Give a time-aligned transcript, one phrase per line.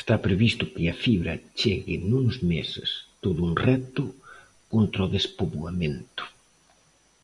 [0.00, 2.90] Está previsto que a fibra chegue nuns meses,
[3.24, 4.04] todo un reto
[4.72, 6.24] contra o despoboamento.